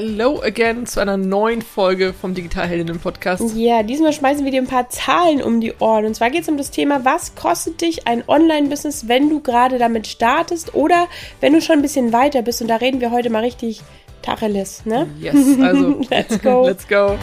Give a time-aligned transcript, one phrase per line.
[0.00, 3.42] Hello again zu einer neuen Folge vom Digitalheldinnen Podcast.
[3.56, 6.06] Ja, diesmal schmeißen wir dir ein paar Zahlen um die Ohren.
[6.06, 9.76] Und zwar geht es um das Thema, was kostet dich ein Online-Business, wenn du gerade
[9.76, 11.08] damit startest oder
[11.40, 12.62] wenn du schon ein bisschen weiter bist.
[12.62, 13.82] Und da reden wir heute mal richtig
[14.22, 15.08] Tacheles, ne?
[15.18, 16.62] Yes, also let's go.
[16.68, 17.18] let's go.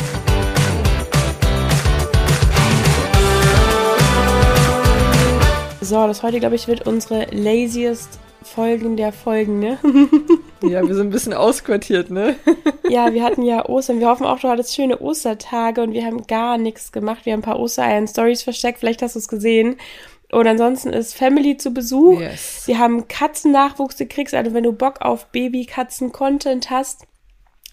[5.79, 9.79] So, das heute, glaube ich, wird unsere laziest Folgen der Folgen, ne?
[10.69, 12.35] ja, wir sind ein bisschen ausquartiert, ne?
[12.89, 13.99] ja, wir hatten ja Ostern.
[13.99, 17.25] Wir hoffen auch, du hattest schöne Ostertage und wir haben gar nichts gemacht.
[17.25, 18.79] Wir haben ein paar Ostereier in Stories versteckt.
[18.79, 19.77] Vielleicht hast du es gesehen.
[20.31, 22.19] Und ansonsten ist Family zu Besuch.
[22.19, 22.63] Yes.
[22.65, 27.05] Wir haben Katzennachwuchs, du kriegst, also wenn du Bock auf Baby-Katzen-Content hast,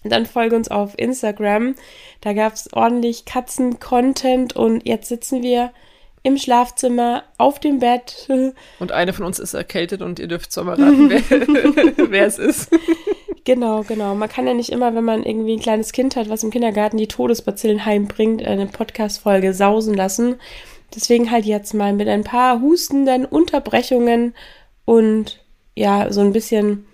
[0.03, 1.75] dann folge uns auf Instagram.
[2.21, 5.71] Da gab es ordentlich Katzen-Content und jetzt sitzen wir
[6.23, 8.27] im Schlafzimmer, auf dem Bett.
[8.79, 11.21] Und eine von uns ist erkältet und ihr dürft zwar mal raten, wer,
[12.11, 12.71] wer es ist.
[13.45, 14.15] Genau, genau.
[14.15, 16.95] Man kann ja nicht immer, wenn man irgendwie ein kleines Kind hat, was im Kindergarten
[16.95, 20.37] die Todesbazillen heimbringt, eine Podcast-Folge sausen lassen.
[20.95, 24.33] Deswegen halt jetzt mal mit ein paar hustenden Unterbrechungen
[24.85, 25.43] und
[25.75, 26.85] ja, so ein bisschen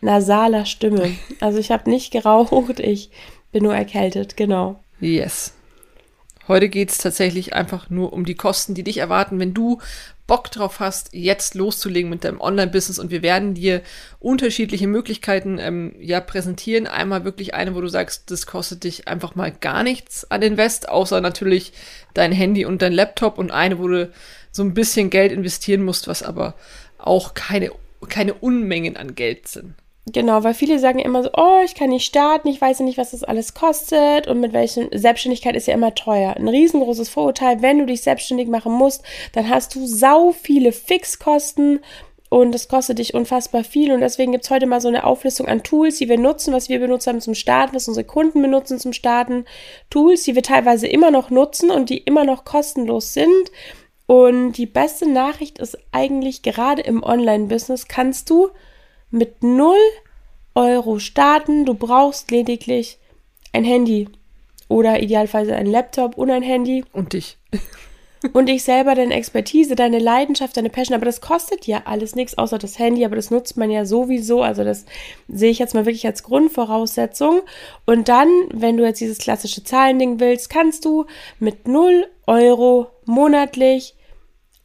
[0.00, 1.16] nasaler Stimme.
[1.38, 3.10] Also ich habe nicht geraucht, ich
[3.52, 4.80] bin nur erkältet, genau.
[5.00, 5.52] Yes.
[6.50, 9.80] Heute geht es tatsächlich einfach nur um die Kosten, die dich erwarten, wenn du
[10.26, 13.82] Bock drauf hast, jetzt loszulegen mit deinem Online-Business und wir werden dir
[14.18, 16.88] unterschiedliche Möglichkeiten ähm, ja präsentieren.
[16.88, 20.88] Einmal wirklich eine, wo du sagst, das kostet dich einfach mal gar nichts an Invest,
[20.88, 21.72] außer natürlich
[22.14, 24.10] dein Handy und dein Laptop und eine, wo du
[24.50, 26.56] so ein bisschen Geld investieren musst, was aber
[26.98, 27.70] auch keine,
[28.08, 29.74] keine Unmengen an Geld sind.
[30.12, 32.98] Genau, weil viele sagen immer so, oh, ich kann nicht starten, ich weiß ja nicht,
[32.98, 36.34] was das alles kostet und mit welchen Selbstständigkeit ist ja immer teuer.
[36.36, 39.02] Ein riesengroßes Vorurteil, wenn du dich selbstständig machen musst,
[39.32, 41.80] dann hast du sau viele Fixkosten
[42.28, 45.62] und das kostet dich unfassbar viel und deswegen gibt's heute mal so eine Auflistung an
[45.62, 48.92] Tools, die wir nutzen, was wir benutzt haben zum Starten, was unsere Kunden benutzen zum
[48.92, 49.44] Starten,
[49.90, 53.50] Tools, die wir teilweise immer noch nutzen und die immer noch kostenlos sind.
[54.06, 58.50] Und die beste Nachricht ist eigentlich gerade im Online-Business kannst du
[59.10, 59.76] mit 0
[60.60, 61.64] Euro starten.
[61.64, 62.98] Du brauchst lediglich
[63.52, 64.08] ein Handy
[64.68, 66.84] oder idealerweise ein Laptop und ein Handy.
[66.92, 67.38] Und dich.
[68.34, 70.94] und dich selber, deine Expertise, deine Leidenschaft, deine Passion.
[70.94, 74.42] Aber das kostet ja alles nichts außer das Handy, aber das nutzt man ja sowieso.
[74.42, 74.84] Also das
[75.28, 77.40] sehe ich jetzt mal wirklich als Grundvoraussetzung.
[77.86, 81.06] Und dann, wenn du jetzt dieses klassische Zahlending willst, kannst du
[81.38, 83.94] mit 0 Euro monatlich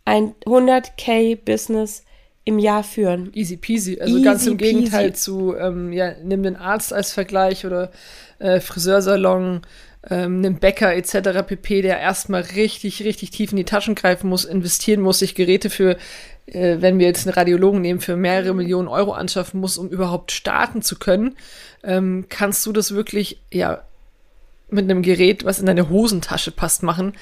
[0.04, 2.04] ein 100k Business
[2.46, 3.32] im Jahr führen.
[3.34, 4.00] Easy peasy.
[4.00, 4.74] Also Easy ganz im peasy.
[4.74, 7.92] Gegenteil zu, ähm, ja, nimm den Arzt als Vergleich oder
[8.38, 9.62] äh, Friseursalon,
[10.10, 11.42] ähm, nimm Bäcker etc.
[11.46, 15.72] pp, der erstmal richtig, richtig tief in die Taschen greifen muss, investieren muss, sich Geräte
[15.72, 15.98] für,
[16.46, 20.32] äh, wenn wir jetzt einen Radiologen nehmen, für mehrere Millionen Euro anschaffen muss, um überhaupt
[20.32, 21.36] starten zu können,
[21.84, 23.84] ähm, kannst du das wirklich, ja,
[24.76, 27.14] mit einem Gerät, was in deine Hosentasche passt, machen.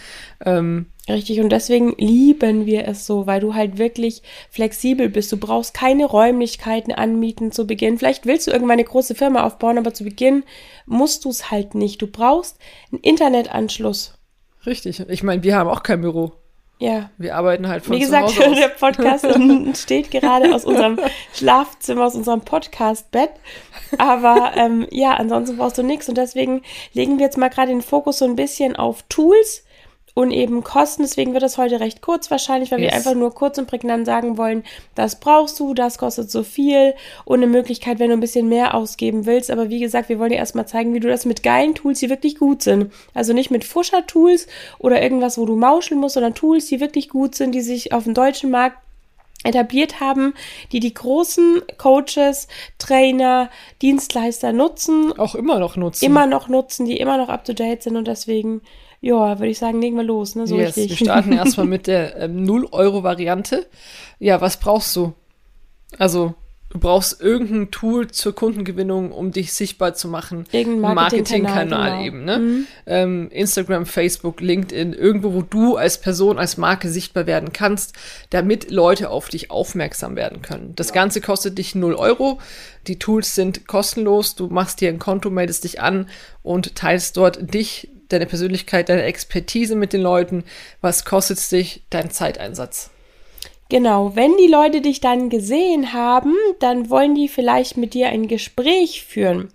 [0.45, 5.31] Ähm, Richtig, und deswegen lieben wir es so, weil du halt wirklich flexibel bist.
[5.31, 7.97] Du brauchst keine Räumlichkeiten anmieten zu Beginn.
[7.97, 10.43] Vielleicht willst du irgendwann eine große Firma aufbauen, aber zu Beginn
[10.85, 12.01] musst du es halt nicht.
[12.01, 12.57] Du brauchst
[12.91, 14.17] einen Internetanschluss.
[14.65, 15.01] richtig.
[15.09, 16.42] Ich meine, wir haben auch kein Büro.
[16.79, 17.09] Ja.
[17.17, 19.25] Wir arbeiten halt von Wie gesagt, der Podcast
[19.75, 20.99] steht gerade aus unserem
[21.33, 23.31] Schlafzimmer, aus unserem Podcast-Bett.
[23.97, 26.09] Aber ähm, ja, ansonsten brauchst du nichts.
[26.09, 26.61] Und deswegen
[26.93, 29.63] legen wir jetzt mal gerade den Fokus so ein bisschen auf Tools
[30.15, 31.01] und eben Kosten.
[31.03, 32.95] Deswegen wird das heute recht kurz wahrscheinlich, weil wir Yes.
[32.95, 34.63] einfach nur kurz und prägnant sagen wollen,
[34.95, 36.93] das brauchst du, das kostet so viel
[37.25, 39.49] und eine Möglichkeit, wenn du ein bisschen mehr ausgeben willst.
[39.49, 42.09] Aber wie gesagt, wir wollen dir erstmal zeigen, wie du das mit geilen Tools, die
[42.09, 42.91] wirklich gut sind.
[43.13, 44.47] Also nicht mit Fuscher-Tools
[44.79, 48.03] oder irgendwas, wo du mauscheln musst, sondern Tools, die wirklich gut sind, die sich auf
[48.03, 48.77] dem deutschen Markt
[49.45, 50.33] etabliert haben,
[50.71, 52.47] die die großen Coaches,
[52.77, 53.49] Trainer,
[53.81, 56.05] Dienstleister nutzen, auch immer noch nutzen.
[56.05, 58.61] immer noch nutzen, die immer noch up to date sind und deswegen,
[59.03, 60.91] ja, würde ich sagen, legen wir los, ne, so yes, richtig.
[60.91, 63.65] Wir starten erstmal mit der ähm, 0-Euro-Variante.
[64.17, 65.11] Ja, was brauchst du?
[65.99, 66.35] Also,
[66.69, 70.45] du brauchst irgendein Tool zur Kundengewinnung, um dich sichtbar zu machen.
[70.53, 72.05] Irgendein Ein Marketingkanal, Marketingkanal genau.
[72.05, 72.65] eben, ne?
[72.85, 77.91] Ähm, Instagram, Facebook, LinkedIn, irgendwo, wo du als Person, als Marke sichtbar werden kannst,
[78.29, 80.71] damit Leute auf dich aufmerksam werden können.
[80.77, 82.39] Das Ganze kostet dich 0 Euro.
[82.87, 84.35] Die Tools sind kostenlos.
[84.35, 86.07] Du machst dir ein Konto, meldest dich an
[86.41, 90.43] und teilst dort dich, deine Persönlichkeit, deine Expertise mit den Leuten.
[90.81, 91.83] Was kostet es dich?
[91.89, 92.89] Dein Zeiteinsatz.
[93.69, 98.27] Genau, wenn die Leute dich dann gesehen haben, dann wollen die vielleicht mit dir ein
[98.27, 99.49] Gespräch führen.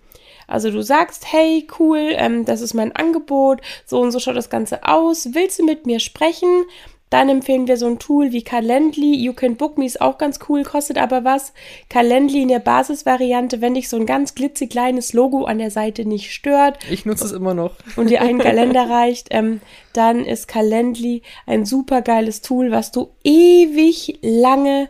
[0.49, 4.49] Also du sagst, hey, cool, ähm, das ist mein Angebot, so und so schaut das
[4.49, 6.65] Ganze aus, willst du mit mir sprechen?
[7.09, 9.15] Dann empfehlen wir so ein Tool wie Calendly.
[9.15, 11.53] You Can Book Me ist auch ganz cool, kostet aber was.
[11.89, 16.31] Calendly in der Basisvariante, wenn dich so ein ganz glitzekleines Logo an der Seite nicht
[16.31, 16.77] stört.
[16.89, 17.71] Ich nutze es immer noch.
[17.95, 19.61] Und dir einen Kalender reicht, ähm,
[19.93, 24.89] dann ist Calendly ein super geiles Tool, was du ewig lange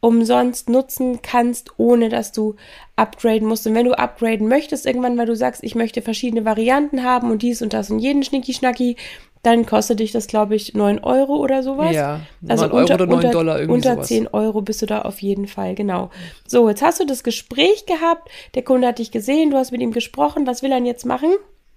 [0.00, 2.56] umsonst nutzen kannst, ohne dass du
[2.96, 3.66] upgraden musst.
[3.66, 7.42] Und wenn du upgraden möchtest, irgendwann, weil du sagst, ich möchte verschiedene Varianten haben und
[7.42, 8.96] dies und das und jeden Schnicki-Schnacki,
[9.42, 11.94] dann kostet dich das, glaube ich, 9 Euro oder sowas.
[11.94, 14.06] Ja, also 9 Euro unter, oder 9 unter, Dollar irgendwie Unter sowas.
[14.08, 16.10] 10 Euro bist du da auf jeden Fall, genau.
[16.46, 19.80] So, jetzt hast du das Gespräch gehabt, der Kunde hat dich gesehen, du hast mit
[19.80, 21.30] ihm gesprochen, was will er denn jetzt machen?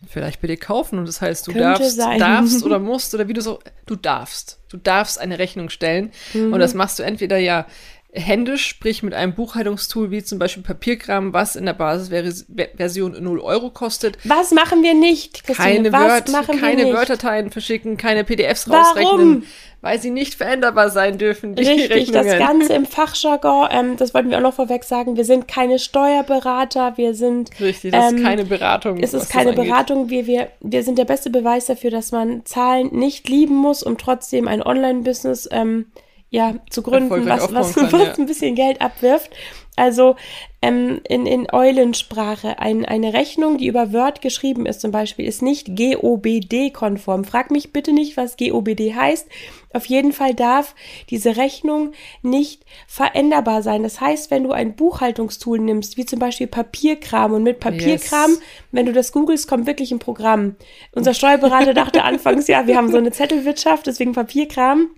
[0.06, 2.20] Vielleicht bei dir kaufen und das heißt, du darfst, sein.
[2.20, 4.60] darfst oder musst oder wie du so, du darfst.
[4.70, 6.52] Du darfst eine Rechnung stellen Mhm.
[6.52, 7.66] und das machst du entweder ja
[8.14, 13.72] händisch, sprich mit einem Buchhaltungstool wie zum Beispiel Papierkram, was in der Basisversion 0 Euro
[13.72, 14.18] kostet.
[14.24, 15.90] Was machen wir nicht, Christine?
[15.90, 16.94] Keine, Word, keine nicht?
[16.94, 18.84] Wörterteilen verschicken, keine PDFs Warum?
[18.86, 19.44] rausrechnen,
[19.82, 22.60] weil sie nicht veränderbar sein dürfen, die Richtig, das Rechnungen.
[22.60, 26.98] Ganze im Fachjargon, ähm, das wollten wir auch noch vorweg sagen, wir sind keine Steuerberater,
[26.98, 29.00] wir sind Richtig, das ähm, ist keine Beratung.
[29.00, 29.54] Es ist das keine.
[29.54, 33.82] Beratung, wir, wir, wir sind der beste Beweis dafür, dass man Zahlen nicht lieben muss,
[33.82, 35.86] um trotzdem ein Online-Business ähm,
[36.34, 38.14] ja, zu gründen, was, was, kann, was ja.
[38.18, 39.30] ein bisschen Geld abwirft.
[39.76, 40.16] Also
[40.64, 45.44] ähm, in, in Eulensprache ein, eine Rechnung, die über Word geschrieben ist zum Beispiel, ist
[45.44, 47.24] nicht GOBD-konform.
[47.24, 49.28] Frag mich bitte nicht, was GOBD heißt.
[49.74, 50.74] Auf jeden Fall darf
[51.12, 51.92] diese Rechnung
[52.24, 53.84] nicht veränderbar sein.
[53.84, 58.42] Das heißt, wenn du ein Buchhaltungstool nimmst, wie zum Beispiel Papierkram und mit Papierkram, Yes.
[58.72, 60.56] wenn du das googelst, kommt wirklich ein Programm.
[60.94, 64.90] Unser Steuerberater dachte anfangs, ja, wir haben so eine Zettelwirtschaft, deswegen Papierkram.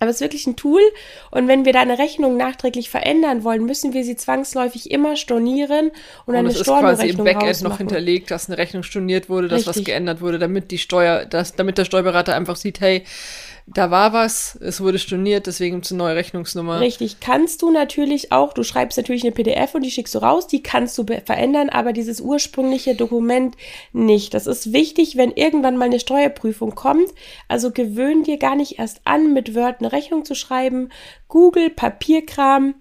[0.00, 0.80] Aber es ist wirklich ein Tool.
[1.30, 5.90] Und wenn wir da eine Rechnung nachträglich verändern wollen, müssen wir sie zwangsläufig immer stornieren
[6.24, 9.28] und, Und eine es ist quasi im Stornorechnung Backend noch hinterlegt, dass eine Rechnung storniert
[9.28, 9.84] wurde, dass was Richtig.
[9.86, 13.04] geändert wurde, damit die Steuer, dass, damit der Steuerberater einfach sieht, hey,
[13.72, 16.80] da war was, es wurde storniert, deswegen gibt es eine neue Rechnungsnummer.
[16.80, 20.48] Richtig, kannst du natürlich auch, du schreibst natürlich eine PDF und die schickst du raus,
[20.48, 23.56] die kannst du verändern, aber dieses ursprüngliche Dokument
[23.92, 24.34] nicht.
[24.34, 27.10] Das ist wichtig, wenn irgendwann mal eine Steuerprüfung kommt.
[27.46, 30.88] Also gewöhn dir gar nicht erst an, mit Word eine Rechnung zu schreiben.
[31.28, 32.74] Google, Papierkram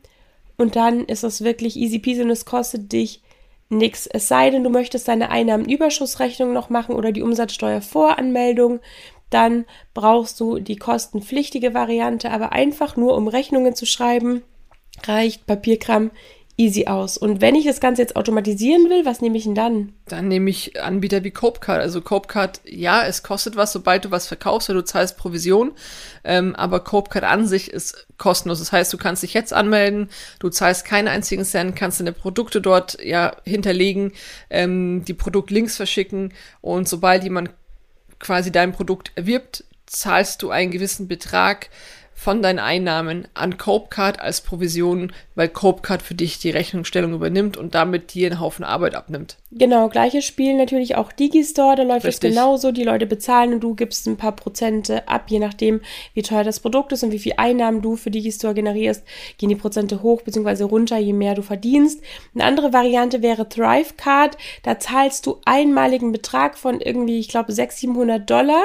[0.57, 3.21] und dann ist das wirklich easy peasy und es kostet dich
[3.69, 4.07] nix.
[4.07, 8.80] Es sei denn, du möchtest deine Einnahmenüberschussrechnung noch machen oder die Umsatzsteuervoranmeldung.
[9.29, 14.41] Dann brauchst du die kostenpflichtige Variante, aber einfach nur um Rechnungen zu schreiben,
[15.05, 16.11] reicht Papierkram
[16.59, 17.17] easy aus.
[17.17, 19.93] Und wenn ich das Ganze jetzt automatisieren will, was nehme ich denn dann?
[20.05, 21.79] Dann nehme ich Anbieter wie Copecard.
[21.79, 25.71] Also Copecard, ja, es kostet was, sobald du was verkaufst, weil du zahlst Provision.
[26.25, 28.59] Ähm, aber Copecard an sich ist kostenlos.
[28.59, 30.09] Das heißt, du kannst dich jetzt anmelden,
[30.39, 34.11] du zahlst keinen einzigen Cent, kannst deine Produkte dort ja hinterlegen,
[34.49, 37.51] ähm, die Produktlinks verschicken und sobald jemand
[38.19, 41.69] quasi dein Produkt erwirbt, zahlst du einen gewissen Betrag
[42.19, 47.75] von deinen Einnahmen an Copecard als Provision, weil Copecard für dich die Rechnungsstellung übernimmt und
[47.75, 49.38] damit dir einen Haufen Arbeit abnimmt.
[49.51, 52.31] Genau, gleiches Spiel natürlich auch Digistore, da läuft es Richtig.
[52.31, 52.74] genauso.
[52.74, 55.80] Die Leute bezahlen und du gibst ein paar Prozente ab, je nachdem,
[56.13, 59.06] wie teuer das Produkt ist und wie viel Einnahmen du für Digistore generierst,
[59.38, 60.63] gehen die Prozente hoch bzw.
[60.63, 62.01] runter, je mehr du verdienst.
[62.36, 67.80] Eine andere Variante wäre Thrivecard, da zahlst du einmaligen Betrag von irgendwie, ich glaube, 600,
[67.80, 68.63] 700 Dollar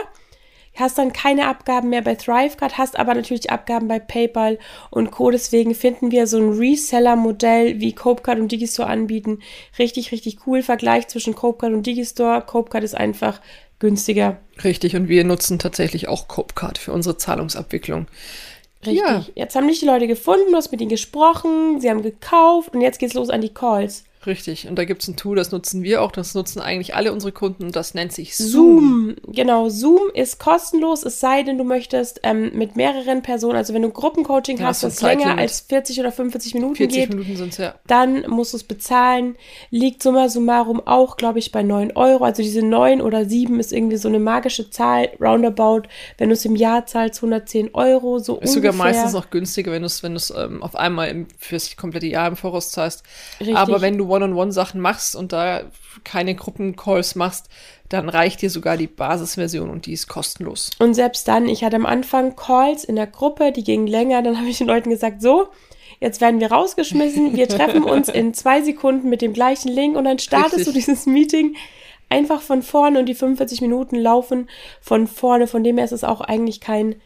[0.75, 4.59] hast dann keine Abgaben mehr bei Thrivecard, hast aber natürlich Abgaben bei PayPal
[4.91, 5.31] und Co.
[5.31, 9.41] Deswegen finden wir so ein Reseller-Modell, wie Copecard und Digistore anbieten,
[9.79, 10.63] richtig, richtig cool.
[10.63, 12.43] Vergleich zwischen Copecard und Digistore.
[12.43, 13.41] Copecard ist einfach
[13.79, 14.39] günstiger.
[14.63, 18.07] Richtig, und wir nutzen tatsächlich auch Copecard für unsere Zahlungsabwicklung.
[18.87, 19.07] Richtig.
[19.07, 19.25] Ja.
[19.35, 22.81] Jetzt haben dich die Leute gefunden, du hast mit ihnen gesprochen, sie haben gekauft und
[22.81, 24.05] jetzt geht's los an die Calls.
[24.27, 27.33] Richtig, und da gibt's ein Tool, das nutzen wir auch, das nutzen eigentlich alle unsere
[27.33, 28.49] Kunden und das nennt sich Zoom.
[28.49, 33.75] Zoom, genau, Zoom ist kostenlos, es sei denn, du möchtest ähm, mit mehreren Personen, also
[33.75, 37.75] wenn du Gruppencoaching hast, das länger als 40 oder 50 Minuten 40 geht, Minuten ja.
[37.87, 39.37] dann musst du es bezahlen.
[39.71, 42.25] Liegt summa summarum auch, glaube ich, bei 9 Euro.
[42.25, 45.83] Also diese 9 oder 7 ist irgendwie so eine magische Zahl, roundabout.
[46.19, 48.73] Wenn du es im Jahr zahlst, 110 Euro, so Ist ungefähr.
[48.73, 52.07] sogar meistens noch günstiger, wenn du es wenn du's, ähm, auf einmal im, fürs komplette
[52.07, 53.03] Jahr im Voraus zahlst.
[53.41, 53.57] Richtig.
[53.57, 55.63] Aber wenn du One-on-One-Sachen machst und da
[56.05, 57.49] keine Gruppencalls machst,
[57.89, 60.71] dann reicht dir sogar die Basisversion und die ist kostenlos.
[60.79, 64.37] Und selbst dann, ich hatte am Anfang Calls in der Gruppe, die gingen länger, dann
[64.39, 65.49] habe ich den Leuten gesagt, so,
[66.01, 70.05] jetzt werden wir rausgeschmissen, wir treffen uns in zwei Sekunden mit dem gleichen Link und
[70.05, 70.67] dann startest Richtig.
[70.67, 71.57] du dieses Meeting
[72.09, 74.49] einfach von vorne und die 45 Minuten laufen
[74.81, 75.47] von vorne.
[75.47, 76.97] Von dem her ist es auch eigentlich kein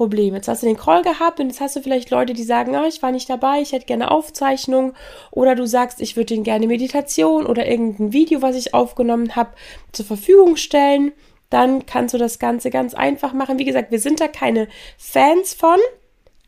[0.00, 0.34] Problem.
[0.34, 2.86] Jetzt hast du den Call gehabt und jetzt hast du vielleicht Leute, die sagen, ah,
[2.86, 4.94] ich war nicht dabei, ich hätte gerne Aufzeichnung
[5.30, 9.50] oder du sagst, ich würde ihnen gerne Meditation oder irgendein Video, was ich aufgenommen habe,
[9.92, 11.12] zur Verfügung stellen.
[11.50, 13.58] dann kannst du das Ganze ganz einfach machen.
[13.58, 15.76] Wie gesagt, wir sind da keine Fans von,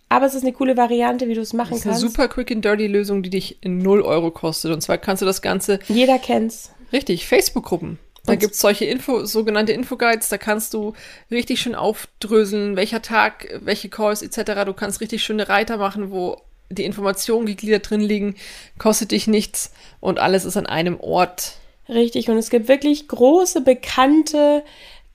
[0.08, 2.02] aber es ist eine coole Variante, wie du es machen Das ist kannst.
[2.02, 4.72] eine super quick and dirty Lösung, die dich in 0 Euro kostet.
[4.72, 6.70] Und zwar kannst du das Ganze Jeder kennt's.
[6.90, 7.98] Richtig, Facebook-Gruppen.
[8.24, 10.92] Da Und- gibt's solche Info, sogenannte Infoguides, da kannst du
[11.30, 14.64] richtig schön aufdröseln, welcher Tag, welche Calls etc.
[14.64, 16.36] Du kannst richtig schöne Reiter machen, wo
[16.70, 18.36] die Informationen gegliedert drin liegen,
[18.78, 21.54] kostet dich nichts und alles ist an einem Ort.
[21.88, 22.30] Richtig.
[22.30, 24.62] Und es gibt wirklich große, bekannte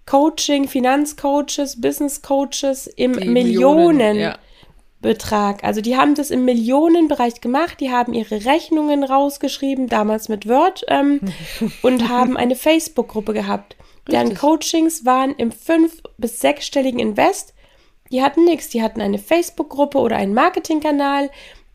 [0.05, 4.17] Coaching, Finanzcoaches, Business Coaches im Die Millionen.
[4.17, 4.37] ja.
[5.01, 5.63] Betrag.
[5.63, 10.83] Also die haben das im Millionenbereich gemacht, die haben ihre Rechnungen rausgeschrieben, damals mit Word,
[10.87, 11.21] ähm,
[11.83, 13.75] und haben eine Facebook-Gruppe gehabt.
[14.09, 14.35] Deren.
[14.35, 17.53] Coachings waren im fünf- bis sechsstelligen Invest.
[18.11, 18.69] Die hatten nichts.
[18.69, 21.29] Die hatten eine Facebook-Gruppe oder einen Marketingkanal.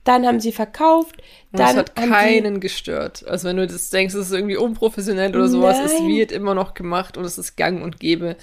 [0.04, 1.18] Dann haben sie verkauft.
[1.52, 3.24] Und Dann es hat keinen gestört.
[3.28, 6.08] Also wenn du das denkst, es ist irgendwie unprofessionell oder sowas, es Nein.
[6.08, 8.36] wird immer noch gemacht und es ist gang und gäbe,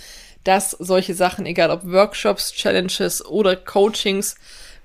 [0.44, 4.36] dass solche Sachen, egal ob Workshops, Challenges oder Coachings,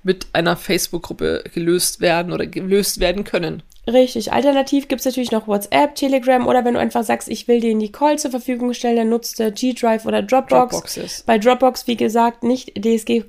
[0.05, 3.63] mit einer Facebook-Gruppe gelöst werden oder gelöst werden können.
[3.87, 4.31] richtig.
[4.31, 7.77] Alternativ gibt es natürlich noch WhatsApp, Telegram oder wenn du einfach sagst, ich will dir
[7.77, 10.71] die Call zur Verfügung stellen, dann nutzt du G-Drive oder Dropbox.
[10.71, 11.23] Dropboxes.
[11.25, 13.23] Bei Dropbox, wie gesagt, nicht DSG,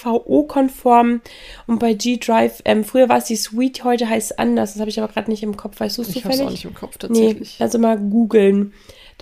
[0.00, 1.20] DSGVO-konform
[1.66, 4.72] und bei G-Drive, ähm, früher war es die Suite, heute heißt es anders.
[4.72, 5.78] Das habe ich aber gerade nicht im Kopf.
[5.80, 6.40] Weißt du es Ich habe zufällig?
[6.40, 7.56] es auch nicht im Kopf Nee, tatsächlich.
[7.60, 8.72] also mal googeln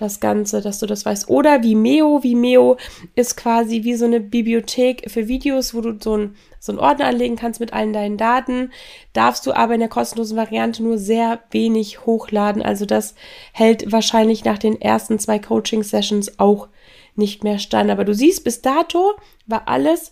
[0.01, 1.29] das Ganze, dass du das weißt.
[1.29, 2.23] Oder Vimeo.
[2.23, 2.77] Vimeo
[3.15, 7.05] ist quasi wie so eine Bibliothek für Videos, wo du so ein so einen Ordner
[7.05, 8.71] anlegen kannst mit allen deinen Daten.
[9.13, 12.61] Darfst du aber in der kostenlosen Variante nur sehr wenig hochladen.
[12.61, 13.15] Also das
[13.53, 16.67] hält wahrscheinlich nach den ersten zwei Coaching-Sessions auch
[17.15, 17.89] nicht mehr stand.
[17.89, 19.13] Aber du siehst, bis dato
[19.47, 20.11] war alles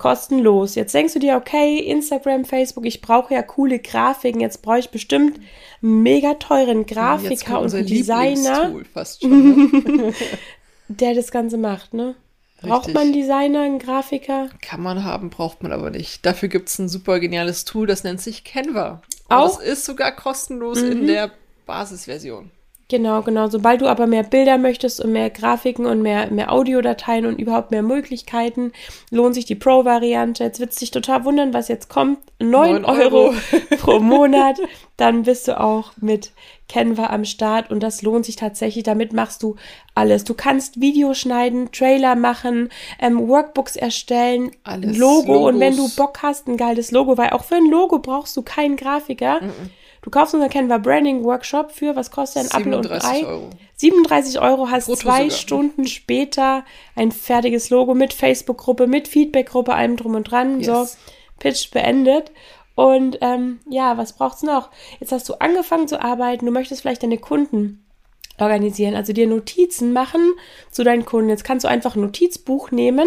[0.00, 0.74] kostenlos.
[0.76, 4.40] Jetzt denkst du dir, okay, Instagram, Facebook, ich brauche ja coole Grafiken.
[4.40, 5.38] Jetzt brauche ich bestimmt
[5.82, 9.70] mega teuren Grafiker und Designer, fast schon.
[9.82, 10.14] Ne?
[10.88, 12.16] der das Ganze macht, ne?
[12.62, 12.94] Braucht Richtig.
[12.94, 14.48] man einen Designer, einen Grafiker?
[14.62, 16.24] Kann man haben, braucht man aber nicht.
[16.26, 19.02] Dafür gibt's ein super geniales Tool, das nennt sich Canva.
[19.28, 19.58] Und Auch?
[19.58, 20.92] Das ist sogar kostenlos Mhm.
[20.92, 21.30] in der
[21.66, 22.50] Basisversion.
[22.90, 23.48] Genau, genau.
[23.48, 27.70] Sobald du aber mehr Bilder möchtest und mehr Grafiken und mehr, mehr Audiodateien und überhaupt
[27.70, 28.72] mehr Möglichkeiten,
[29.12, 30.42] lohnt sich die Pro-Variante.
[30.42, 32.18] Jetzt wird dich total wundern, was jetzt kommt.
[32.40, 33.34] 9 Neun Euro, Euro.
[33.78, 34.58] pro Monat.
[34.96, 36.32] Dann bist du auch mit
[36.68, 38.82] Canva am Start und das lohnt sich tatsächlich.
[38.82, 39.54] Damit machst du
[39.94, 40.24] alles.
[40.24, 44.98] Du kannst Videos schneiden, Trailer machen, ähm, Workbooks erstellen, Alles.
[44.98, 45.46] Logo.
[45.46, 45.94] Und wenn du Logos.
[45.94, 49.40] Bock hast, ein geiles Logo, weil auch für ein Logo brauchst du keinen Grafiker.
[50.02, 53.28] Du kaufst unseren Canva Branding Workshop für, was kostet ein Apfel und ein 37 Ei?
[53.28, 53.50] Euro.
[53.76, 55.30] 37 Euro, hast Brutto zwei sogar.
[55.38, 56.64] Stunden später
[56.96, 60.62] ein fertiges Logo mit Facebook-Gruppe, mit Feedback-Gruppe, allem drum und dran.
[60.62, 60.98] So, Yes.
[61.38, 62.32] Pitch beendet.
[62.74, 64.70] Und ähm, ja, was braucht's noch?
[65.00, 67.84] Jetzt hast du angefangen zu arbeiten, du möchtest vielleicht deine Kunden
[68.38, 70.32] organisieren, also dir Notizen machen
[70.70, 71.28] zu deinen Kunden.
[71.28, 73.06] Jetzt kannst du einfach ein Notizbuch nehmen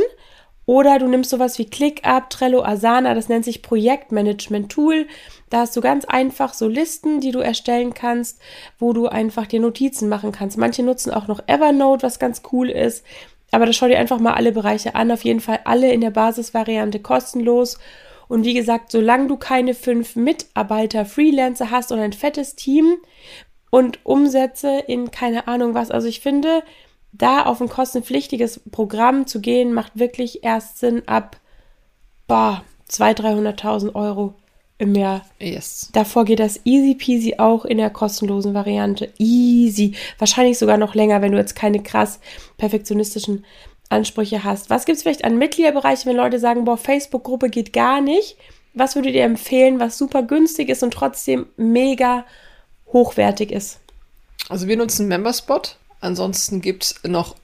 [0.65, 5.07] oder du nimmst sowas wie ClickUp, Trello, Asana, das nennt sich Projektmanagement-Tool.
[5.49, 8.39] Da hast du ganz einfach so Listen, die du erstellen kannst,
[8.79, 10.57] wo du einfach dir Notizen machen kannst.
[10.57, 13.03] Manche nutzen auch noch Evernote, was ganz cool ist.
[13.51, 15.11] Aber da schau dir einfach mal alle Bereiche an.
[15.11, 17.77] Auf jeden Fall alle in der Basisvariante kostenlos.
[18.27, 22.95] Und wie gesagt, solange du keine fünf Mitarbeiter, Freelancer hast und ein fettes Team
[23.69, 26.63] und Umsätze in keine Ahnung was, also ich finde,
[27.13, 31.37] da auf ein kostenpflichtiges Programm zu gehen, macht wirklich erst Sinn ab,
[32.27, 34.33] boah, 200.000, 300.000 Euro
[34.79, 35.21] im Jahr.
[35.39, 35.89] Yes.
[35.93, 39.13] Davor geht das easy peasy auch in der kostenlosen Variante.
[39.17, 39.93] Easy.
[40.17, 42.19] Wahrscheinlich sogar noch länger, wenn du jetzt keine krass
[42.57, 43.45] perfektionistischen
[43.89, 44.69] Ansprüche hast.
[44.69, 48.37] Was gibt es vielleicht an Mitgliederbereichen, wenn Leute sagen, boah, Facebook-Gruppe geht gar nicht?
[48.73, 52.25] Was würdet ihr empfehlen, was super günstig ist und trotzdem mega
[52.91, 53.79] hochwertig ist?
[54.49, 55.77] Also wir nutzen Memberspot.
[56.03, 57.35] Ansonsten gibt's noch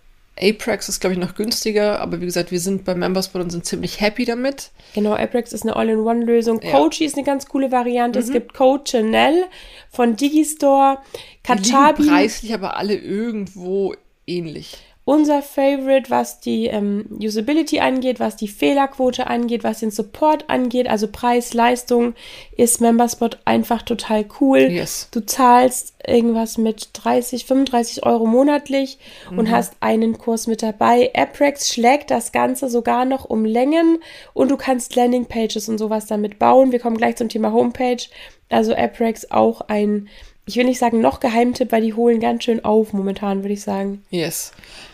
[0.42, 3.66] Aprex, ist glaube ich noch günstiger, aber wie gesagt, wir sind bei Memberspot und sind
[3.66, 4.72] ziemlich happy damit.
[4.94, 6.62] Genau, Aprex ist eine All-in-One-Lösung.
[6.62, 6.72] Ja.
[6.72, 8.20] Coachy ist eine ganz coole Variante.
[8.20, 9.46] Es gibt Coachanel
[9.90, 11.00] von Digistore,
[11.48, 13.96] Die liegen preislich aber alle irgendwo
[14.28, 14.78] ähnlich.
[15.10, 20.88] Unser Favorite, was die ähm, Usability angeht, was die Fehlerquote angeht, was den Support angeht,
[20.88, 22.14] also Preis, Leistung,
[22.56, 24.60] ist Memberspot einfach total cool.
[24.60, 25.08] Yes.
[25.10, 29.00] Du zahlst irgendwas mit 30, 35 Euro monatlich
[29.36, 31.10] und hast einen Kurs mit dabei.
[31.16, 34.04] Aprex schlägt das Ganze sogar noch um Längen
[34.36, 36.72] und du kannst Landingpages und sowas damit bauen.
[36.72, 38.04] Wir kommen gleich zum Thema Homepage.
[38.50, 40.08] Also Aprex auch ein,
[40.46, 43.64] ich will nicht sagen noch Geheimtipp, weil die holen ganz schön auf momentan, würde ich
[43.64, 44.04] sagen.
[44.12, 44.52] Yes.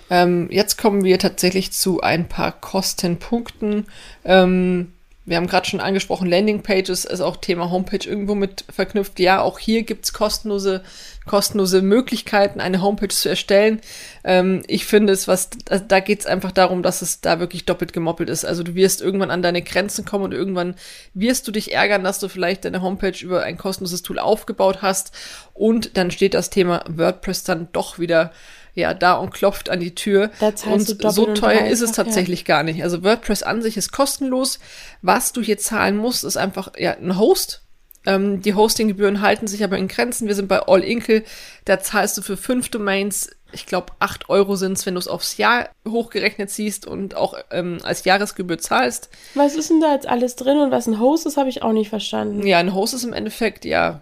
[0.10, 3.88] Ähm, jetzt kommen wir tatsächlich zu ein paar Kostenpunkten.
[4.24, 4.94] Ähm,
[5.28, 9.20] wir haben gerade schon angesprochen, Landingpages ist auch Thema Homepage irgendwo mit verknüpft.
[9.20, 10.84] Ja, auch hier gibt's kostenlose,
[11.26, 13.82] kostenlose Möglichkeiten, eine Homepage zu erstellen.
[14.24, 15.50] Ähm, ich finde es, was,
[15.88, 18.46] da geht's einfach darum, dass es da wirklich doppelt gemoppelt ist.
[18.46, 20.76] Also du wirst irgendwann an deine Grenzen kommen und irgendwann
[21.16, 25.12] wirst du dich ärgern, dass du vielleicht deine Homepage über ein kostenloses Tool aufgebaut hast
[25.56, 28.32] und dann steht das Thema WordPress dann doch wieder
[28.76, 30.30] ja da und klopft an die Tür.
[30.66, 32.46] Und so teuer und ist es tatsächlich ja.
[32.46, 32.84] gar nicht.
[32.84, 34.60] Also WordPress an sich ist kostenlos.
[35.02, 37.62] Was du hier zahlen musst, ist einfach ja ein Host.
[38.06, 40.28] Ähm, die Hostinggebühren halten sich aber in Grenzen.
[40.28, 41.24] Wir sind bei All Inkle.
[41.64, 45.08] Da zahlst du für fünf Domains ich glaube, acht Euro sind es, wenn du es
[45.08, 49.10] aufs Jahr hochgerechnet siehst und auch ähm, als Jahresgebühr zahlst.
[49.34, 51.72] Was ist denn da jetzt alles drin und was ein Host ist, habe ich auch
[51.72, 52.46] nicht verstanden.
[52.46, 54.02] Ja, ein Host ist im Endeffekt, ja,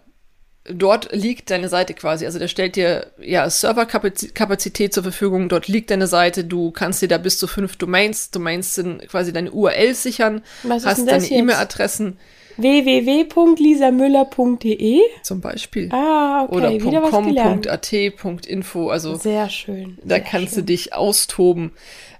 [0.65, 2.25] dort liegt deine Seite quasi.
[2.25, 7.07] Also der stellt dir ja Serverkapazität zur Verfügung, dort liegt deine Seite, du kannst dir
[7.07, 12.17] da bis zu fünf Domains, Domains sind quasi deine URLs sichern, hast deine E-Mail-Adressen.
[12.57, 15.89] www.lisamüller.de Zum Beispiel.
[15.91, 16.55] Ah, okay.
[16.55, 17.93] Oder Wieder .com.at,
[18.47, 18.89] .info.
[18.89, 19.97] Also Sehr schön.
[20.03, 20.65] Da Sehr kannst schön.
[20.65, 21.73] du dich austoben.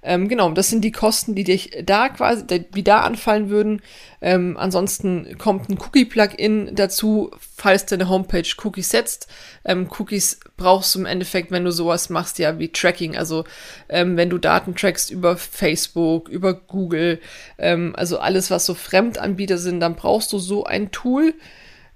[0.04, 3.82] Ähm, genau, das sind die Kosten, die dich da quasi, die da anfallen würden.
[4.22, 9.28] Ähm, ansonsten kommt ein Cookie-Plugin dazu, falls deine Homepage Cookies setzt.
[9.66, 13.18] Ähm, Cookies brauchst du im Endeffekt, wenn du sowas machst, ja, wie Tracking.
[13.18, 13.46] Also
[13.90, 17.20] ähm, wenn du Daten trackst über Facebook, über Google,
[17.58, 21.34] ähm, also alles, was so Fremdanbieter sind, dann brauchst du so ein Tool.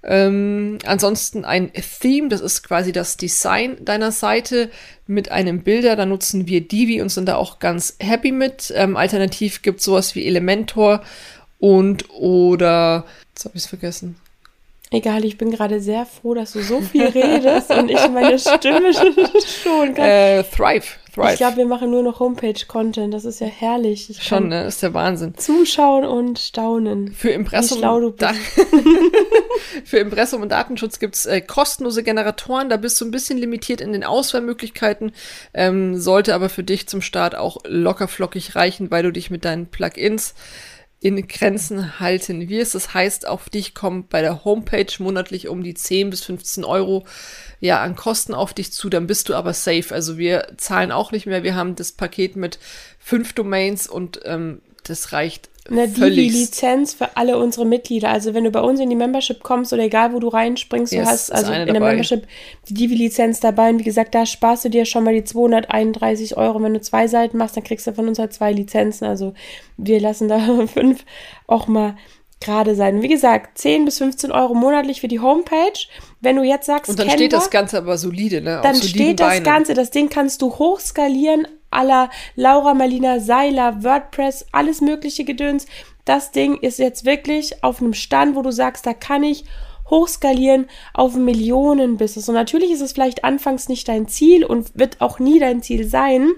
[0.04, 4.70] Ähm, ansonsten ein Theme, das ist quasi das Design deiner Seite
[5.06, 5.96] mit einem Bilder.
[5.96, 8.72] Da nutzen wir Divi und sind da auch ganz happy mit.
[8.76, 11.02] Ähm, alternativ gibt es sowas wie Elementor
[11.58, 13.04] und oder,
[13.34, 14.16] jetzt habe ich es vergessen.
[14.90, 18.92] Egal, ich bin gerade sehr froh, dass du so viel redest und ich meine Stimme
[19.62, 20.04] schon kann.
[20.04, 20.96] Äh, Thrive.
[21.18, 21.32] Thrive.
[21.32, 23.12] Ich glaube, wir machen nur noch Homepage-Content.
[23.12, 24.10] Das ist ja herrlich.
[24.10, 24.64] Ich Schon, ne?
[24.64, 25.34] Ist der Wahnsinn.
[25.36, 27.12] Zuschauen und staunen.
[27.12, 27.78] Für Impressum,
[29.84, 32.68] Für Impressum und Datenschutz gibt's äh, kostenlose Generatoren.
[32.68, 35.12] Da bist du ein bisschen limitiert in den Auswahlmöglichkeiten.
[35.54, 39.66] Ähm, sollte aber für dich zum Start auch lockerflockig reichen, weil du dich mit deinen
[39.66, 40.34] Plugins
[41.00, 42.74] in Grenzen halten wirst.
[42.74, 47.06] Das heißt, auf dich kommt bei der Homepage monatlich um die 10 bis 15 Euro
[47.60, 49.94] ja an Kosten auf dich zu, dann bist du aber safe.
[49.94, 51.44] Also wir zahlen auch nicht mehr.
[51.44, 52.58] Wir haben das Paket mit
[52.98, 58.10] fünf Domains und ähm, das reicht eine Divi-Lizenz für alle unsere Mitglieder.
[58.10, 61.04] Also wenn du bei uns in die Membership kommst oder egal wo du reinspringst, yes,
[61.04, 61.90] du hast also in der dabei.
[61.90, 62.26] Membership
[62.68, 63.70] die Divi-Lizenz dabei.
[63.70, 66.62] Und wie gesagt, da sparst du dir schon mal die 231 Euro.
[66.62, 69.04] Wenn du zwei Seiten machst, dann kriegst du von uns halt zwei Lizenzen.
[69.04, 69.34] Also
[69.76, 71.04] wir lassen da fünf
[71.46, 71.96] auch mal
[72.40, 73.02] gerade sein.
[73.02, 75.78] Wie gesagt, 10 bis 15 Euro monatlich für die Homepage.
[76.20, 78.60] Wenn du jetzt sagst, und dann steht das Ganze aber solide, ne?
[78.62, 79.44] Dann steht das Beinen.
[79.44, 85.66] Ganze, das Ding kannst du hochskalieren aller Laura Marlina Seiler, WordPress, alles mögliche Gedöns.
[86.04, 89.44] Das Ding ist jetzt wirklich auf einem Stand, wo du sagst, da kann ich
[89.90, 92.28] hochskalieren auf Millionen-Business.
[92.28, 95.86] Und natürlich ist es vielleicht anfangs nicht dein Ziel und wird auch nie dein Ziel
[95.86, 96.32] sein.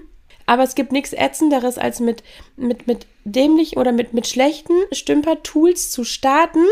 [0.45, 2.23] Aber es gibt nichts Ätzenderes, als mit,
[2.55, 6.65] mit, mit dämlichen oder mit, mit schlechten Stümper-Tools zu starten.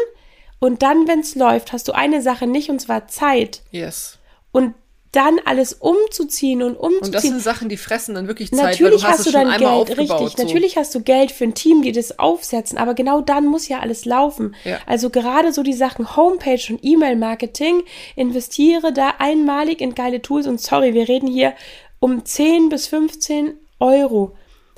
[0.60, 3.62] Und dann, wenn es läuft, hast du eine Sache nicht, und zwar Zeit.
[3.72, 4.18] Yes.
[4.52, 4.74] Und
[5.12, 7.06] dann alles umzuziehen und umzuziehen.
[7.06, 9.58] Und das sind Sachen, die fressen dann wirklich Zeit, natürlich du hast, hast du dann
[9.58, 10.30] Geld, richtig.
[10.38, 10.44] So.
[10.44, 13.80] Natürlich hast du Geld für ein Team, die das aufsetzen, aber genau dann muss ja
[13.80, 14.56] alles laufen.
[14.64, 14.78] Ja.
[14.86, 17.82] Also gerade so die Sachen Homepage und E-Mail-Marketing,
[18.16, 21.54] investiere da einmalig in geile Tools und sorry, wir reden hier
[22.00, 24.36] um 10 bis 15 Euro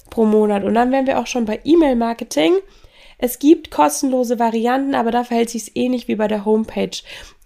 [0.10, 0.64] pro Monat.
[0.64, 2.54] Und dann wären wir auch schon bei E-Mail-Marketing.
[3.18, 6.98] Es gibt kostenlose Varianten, aber da verhält sich es ähnlich wie bei der Homepage.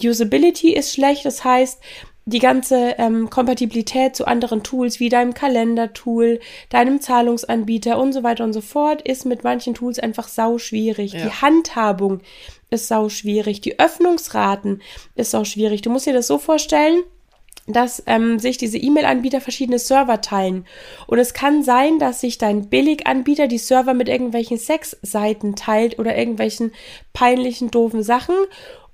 [0.01, 1.81] Usability ist schlecht, das heißt,
[2.25, 8.43] die ganze ähm, Kompatibilität zu anderen Tools wie deinem Kalendertool, deinem Zahlungsanbieter und so weiter
[8.43, 11.13] und so fort ist mit manchen Tools einfach sau schwierig.
[11.13, 11.23] Ja.
[11.23, 12.21] Die Handhabung
[12.71, 13.61] ist sau schwierig.
[13.61, 14.81] Die Öffnungsraten
[15.13, 15.83] ist sau schwierig.
[15.83, 17.03] Du musst dir das so vorstellen,
[17.67, 20.65] dass ähm, sich diese E-Mail-Anbieter verschiedene Server teilen.
[21.07, 26.15] Und es kann sein, dass sich dein Billiganbieter die Server mit irgendwelchen Sexseiten teilt oder
[26.17, 26.73] irgendwelchen
[27.13, 28.35] peinlichen, doofen Sachen.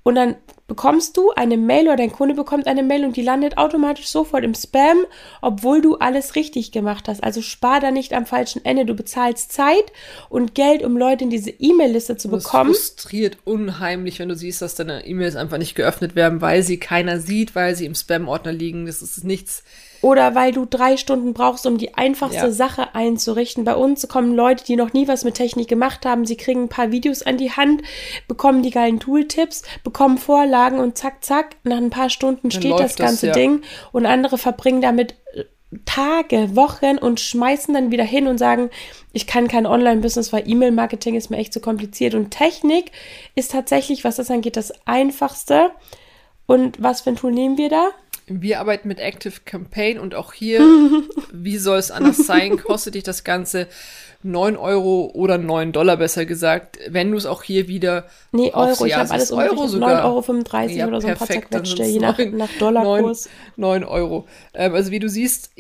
[0.04, 0.36] Und dann
[0.68, 4.44] bekommst du eine Mail oder dein Kunde bekommt eine Mail und die landet automatisch sofort
[4.44, 5.06] im Spam,
[5.42, 7.24] obwohl du alles richtig gemacht hast.
[7.24, 8.86] Also spar da nicht am falschen Ende.
[8.86, 9.92] Du bezahlst Zeit
[10.30, 12.72] und Geld, um Leute in diese E-Mail-Liste zu das bekommen.
[12.72, 16.78] Das frustriert unheimlich, wenn du siehst, dass deine E-Mails einfach nicht geöffnet werden, weil sie
[16.78, 18.86] keiner sieht, weil sie im Spam-Ordner liegen.
[18.86, 19.64] Das ist nichts
[20.02, 22.52] oder weil du drei Stunden brauchst, um die einfachste ja.
[22.52, 23.64] Sache einzurichten.
[23.64, 26.26] Bei uns kommen Leute, die noch nie was mit Technik gemacht haben.
[26.26, 27.84] Sie kriegen ein paar Videos an die Hand,
[28.28, 32.80] bekommen die geilen Tooltips, bekommen Vorlagen und zack, zack, nach ein paar Stunden Dann steht
[32.80, 33.42] das ganze das, ja.
[33.42, 33.62] Ding
[33.92, 35.16] und andere verbringen damit
[35.86, 38.70] Tage, Wochen und schmeißen dann wieder hin und sagen,
[39.14, 42.14] ich kann kein Online-Business, weil E-Mail-Marketing ist mir echt zu kompliziert.
[42.14, 42.92] Und Technik
[43.36, 45.72] ist tatsächlich, was das angeht, das Einfachste.
[46.46, 47.92] Und was für ein Tool nehmen wir da?
[48.40, 50.62] Wir arbeiten mit Active Campaign und auch hier,
[51.34, 53.68] wie soll es anders sein, kostet dich das Ganze
[54.24, 58.06] 9 Euro oder 9 Dollar besser gesagt, wenn du es auch hier wieder.
[58.32, 60.04] Nee, Euro, ich habe alles Euro sogar.
[60.04, 63.30] 9,35 Euro 35 ja, oder so ein paar zerquetschte, je nach, nach Dollarkurs.
[63.56, 64.28] 9, 9 Euro.
[64.54, 65.52] Ähm, also wie du siehst,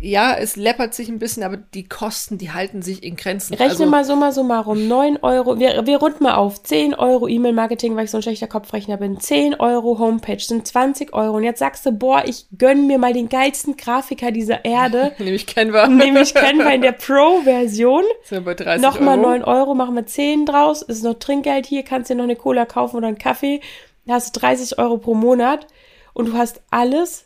[0.00, 3.54] ja, es läppert sich ein bisschen, aber die Kosten, die halten sich in Grenzen.
[3.54, 4.88] Rechne also, mal summa summarum.
[4.88, 6.62] 9 Euro, wir, wir runden mal auf.
[6.62, 9.18] 10 Euro E-Mail-Marketing, weil ich so ein schlechter Kopfrechner bin.
[9.20, 11.36] 10 Euro Homepage sind 20 Euro.
[11.36, 15.12] Und jetzt sagst du, boah, ich gönn mir mal den geilsten Grafiker dieser Erde.
[15.18, 15.88] Nämlich Canva.
[15.88, 18.04] Nämlich Canva in der Pro-Version.
[18.24, 19.30] Sind wir bei 30 Nochmal Euro.
[19.30, 20.82] 9 Euro, machen wir 10 draus.
[20.82, 23.60] Ist noch Trinkgeld hier, kannst dir noch eine Cola kaufen oder einen Kaffee.
[24.06, 25.66] Da hast du 30 Euro pro Monat.
[26.12, 27.25] Und du hast alles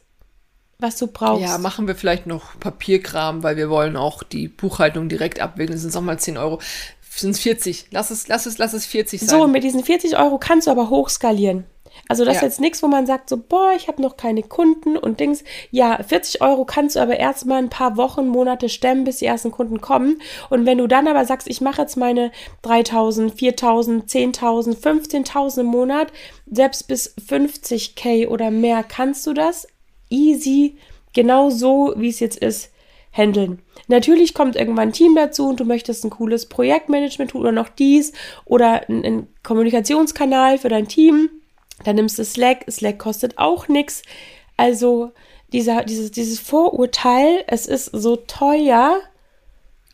[0.81, 1.43] was du brauchst.
[1.43, 5.75] Ja, machen wir vielleicht noch Papierkram, weil wir wollen auch die Buchhaltung direkt abwickeln.
[5.75, 6.61] Das sind nochmal 10 Euro.
[7.11, 7.87] Sind es 40.
[7.91, 9.29] Lass es, lass es, lass es 40 sein.
[9.29, 11.67] So, mit diesen 40 Euro kannst du aber hochskalieren.
[12.09, 12.41] Also das ja.
[12.41, 15.45] ist jetzt nichts, wo man sagt so, boah, ich habe noch keine Kunden und Dings.
[15.71, 19.51] Ja, 40 Euro kannst du aber erstmal ein paar Wochen, Monate stemmen, bis die ersten
[19.51, 20.21] Kunden kommen.
[20.49, 22.31] Und wenn du dann aber sagst, ich mache jetzt meine
[22.63, 26.13] 3000, 4000, 10.000, 15.000 im Monat,
[26.51, 29.67] selbst bis 50k oder mehr kannst du das
[30.11, 30.77] easy,
[31.13, 32.71] genau so, wie es jetzt ist,
[33.13, 33.61] handeln.
[33.89, 37.69] Natürlich kommt irgendwann ein Team dazu und du möchtest ein cooles Projektmanagement tun oder noch
[37.69, 38.13] dies
[38.45, 41.29] oder einen Kommunikationskanal für dein Team.
[41.85, 42.65] Dann nimmst du Slack.
[42.71, 44.03] Slack kostet auch nichts.
[44.57, 45.13] Also
[45.53, 49.01] dieser, dieses, dieses Vorurteil, es ist so teuer.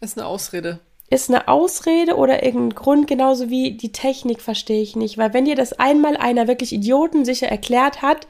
[0.01, 0.81] Ist eine Ausrede.
[1.09, 5.19] Ist eine Ausrede oder irgendein Grund, genauso wie die Technik verstehe ich nicht.
[5.19, 8.27] Weil wenn dir das einmal einer wirklich idiotensicher erklärt hat,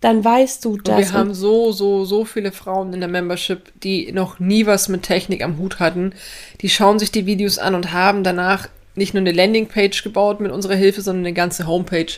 [0.00, 0.94] dann weißt du das.
[0.94, 4.88] Und wir haben so, so, so viele Frauen in der Membership, die noch nie was
[4.88, 6.14] mit Technik am Hut hatten.
[6.62, 10.52] Die schauen sich die Videos an und haben danach nicht nur eine Landingpage gebaut mit
[10.52, 12.12] unserer Hilfe, sondern eine ganze Homepage.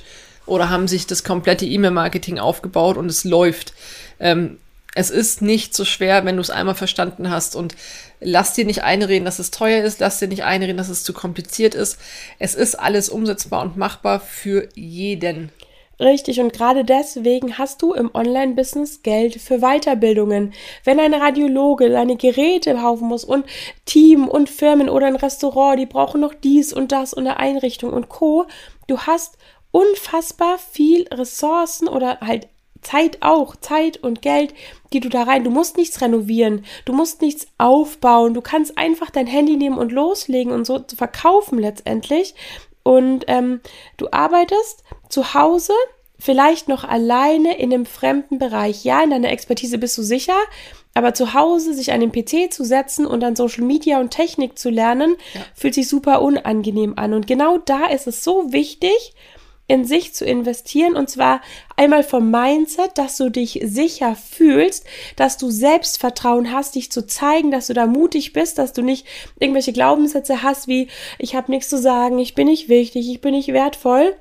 [0.47, 3.75] Oder haben sich das komplette E-Mail-Marketing aufgebaut und es läuft.
[4.21, 4.59] Ähm,
[4.95, 7.57] es ist nicht so schwer, wenn du es einmal verstanden hast.
[7.57, 7.75] Und
[8.21, 10.01] lass dir nicht einreden, dass es teuer ist.
[10.01, 11.99] Lass dir nicht einreden, dass es zu kompliziert ist.
[12.39, 15.51] Es ist alles umsetzbar und machbar für jeden.
[16.03, 20.53] Richtig, und gerade deswegen hast du im Online-Business Geld für Weiterbildungen.
[20.83, 23.47] Wenn ein Radiologe seine Geräte kaufen muss und
[23.85, 27.93] Team und Firmen oder ein Restaurant, die brauchen noch dies und das und eine Einrichtung
[27.93, 28.47] und Co.
[28.89, 29.39] Du hast
[29.71, 32.49] unfassbar viel Ressourcen oder halt
[32.81, 34.55] Zeit auch, Zeit und Geld,
[34.93, 35.45] die du da rein.
[35.45, 39.93] Du musst nichts renovieren, du musst nichts aufbauen, du kannst einfach dein Handy nehmen und
[39.93, 42.35] loslegen und so verkaufen letztendlich.
[42.83, 43.61] Und ähm,
[43.97, 45.75] du arbeitest zu Hause,
[46.19, 48.85] vielleicht noch alleine in einem fremden Bereich.
[48.85, 50.39] Ja, in deiner Expertise bist du sicher,
[50.95, 54.59] aber zu Hause sich an den PC zu setzen und dann Social Media und Technik
[54.59, 55.41] zu lernen, ja.
[55.55, 57.15] fühlt sich super unangenehm an.
[57.15, 59.15] Und genau da ist es so wichtig,
[59.69, 61.41] in sich zu investieren und zwar
[61.77, 64.85] einmal vom Mindset, dass du dich sicher fühlst,
[65.17, 69.07] dass du Selbstvertrauen hast, dich zu zeigen, dass du da mutig bist, dass du nicht
[69.39, 73.33] irgendwelche Glaubenssätze hast wie ich habe nichts zu sagen, ich bin nicht wichtig, ich bin
[73.35, 74.15] nicht wertvoll,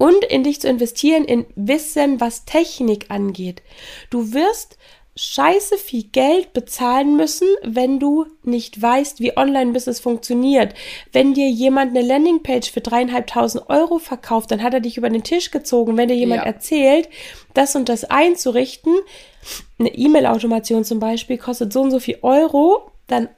[0.00, 3.60] und in dich zu investieren, in Wissen, was Technik angeht.
[4.08, 4.78] Du wirst
[5.14, 10.72] scheiße viel Geld bezahlen müssen, wenn du nicht weißt, wie Online-Business funktioniert.
[11.12, 15.22] Wenn dir jemand eine Landingpage für dreieinhalbtausend Euro verkauft, dann hat er dich über den
[15.22, 15.98] Tisch gezogen.
[15.98, 16.46] Wenn dir jemand ja.
[16.46, 17.10] erzählt,
[17.52, 18.94] das und das einzurichten,
[19.78, 23.28] eine E-Mail-Automation zum Beispiel kostet so und so viel Euro, dann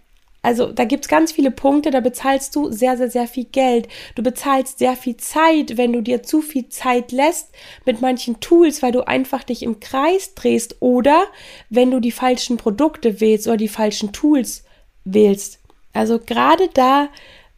[0.43, 3.87] also da gibt's ganz viele Punkte, da bezahlst du sehr, sehr, sehr viel Geld.
[4.17, 7.51] Du bezahlst sehr viel Zeit, wenn du dir zu viel Zeit lässt
[7.87, 11.27] mit manchen Tools, weil du einfach dich im Kreis drehst oder
[11.71, 14.65] wenn du die falschen Produkte wählst oder die falschen Tools
[15.05, 15.61] wählst.
[15.93, 17.09] Also gerade da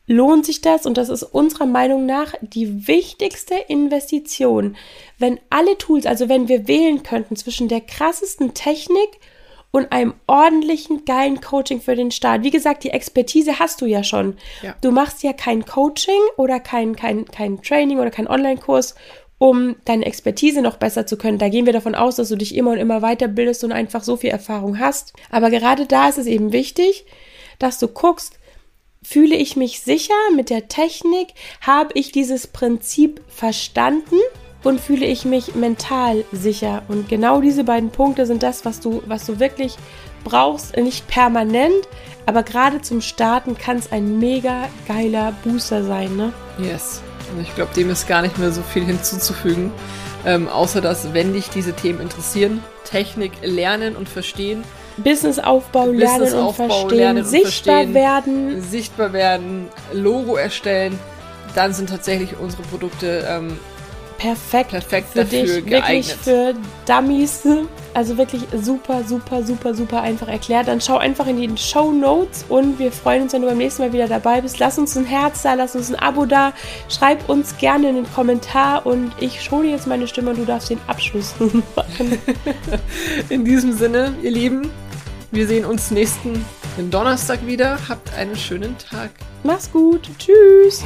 [0.07, 4.77] lohnt sich das und das ist unserer Meinung nach die wichtigste Investition.
[5.19, 9.09] Wenn alle Tools, also wenn wir wählen könnten zwischen der krassesten Technik
[9.75, 12.45] und einem ordentlichen, geilen Coaching für den Start.
[12.45, 14.37] Wie gesagt, die Expertise hast du ja schon.
[14.63, 14.77] Ja.
[14.81, 18.95] Du machst ja kein Coaching oder kein, kein, kein Training oder kein Online-Kurs,
[19.39, 21.39] um deine Expertise noch besser zu können.
[21.39, 24.17] Da gehen wir davon aus, dass du dich immer und immer weiterbildest und einfach so
[24.17, 25.13] viel Erfahrung hast.
[25.29, 27.05] Aber gerade da ist es eben wichtig,
[27.59, 28.39] dass du guckst,
[29.03, 31.35] fühle ich mich sicher mit der Technik?
[31.61, 34.21] Habe ich dieses Prinzip verstanden?
[34.65, 36.83] Und fühle ich mich mental sicher.
[36.89, 39.77] Und genau diese beiden Punkte sind das, was du, was du wirklich
[40.25, 41.89] brauchst, nicht permanent,
[42.27, 46.33] aber gerade zum Starten kann es ein mega geiler Booster sein, ne?
[46.59, 47.03] Yes.
[47.35, 49.71] Und ich glaube, dem ist gar nicht mehr so viel hinzuzufügen.
[50.27, 54.65] Ähm, außer dass, wenn dich diese Themen interessieren, Technik lernen und verstehen,
[54.97, 57.95] Businessaufbau lernen und Businessaufbau, verstehen, lernen und sichtbar verstehen.
[57.95, 58.63] werden.
[58.63, 60.99] sichtbar werden, Logo erstellen,
[61.55, 63.59] dann sind tatsächlich unsere Produkte ähm,
[64.25, 64.71] Perfekt.
[64.71, 66.09] perfekt für dafür dich, geeignet.
[66.09, 66.55] wirklich für
[66.87, 67.43] Dummies.
[67.93, 70.67] Also wirklich super, super, super, super einfach erklärt.
[70.67, 73.83] Dann schau einfach in die Show Notes und wir freuen uns, wenn du beim nächsten
[73.83, 74.59] Mal wieder dabei bist.
[74.59, 76.53] Lass uns ein Herz da, lass uns ein Abo da.
[76.89, 80.71] Schreib uns gerne in den Kommentar und ich schone jetzt meine Stimme und du darfst
[80.71, 81.35] den Abschluss
[81.77, 82.19] machen.
[83.29, 84.71] In diesem Sinne, ihr Lieben,
[85.31, 86.45] wir sehen uns nächsten
[86.91, 87.79] Donnerstag wieder.
[87.89, 89.11] Habt einen schönen Tag.
[89.45, 90.09] Mach's gut.
[90.19, 90.83] Tschüss.